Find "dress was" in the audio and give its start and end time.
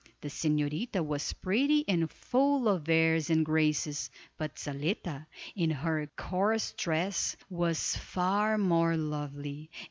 6.71-7.95